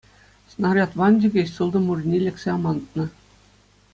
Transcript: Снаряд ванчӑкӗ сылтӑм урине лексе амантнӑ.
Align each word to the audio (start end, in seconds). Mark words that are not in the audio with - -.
Снаряд 0.53 0.91
ванчӑкӗ 0.99 1.43
сылтӑм 1.55 1.85
урине 1.91 2.19
лексе 2.25 2.49
амантнӑ. 2.57 3.05